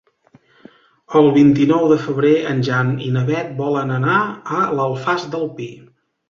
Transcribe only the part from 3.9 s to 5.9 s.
anar a l'Alfàs del Pi.